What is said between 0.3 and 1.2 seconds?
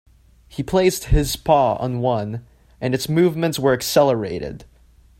He placed